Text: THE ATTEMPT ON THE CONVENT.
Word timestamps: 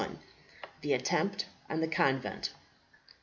THE 0.81 0.93
ATTEMPT 0.95 1.45
ON 1.69 1.81
THE 1.81 1.87
CONVENT. 1.87 2.53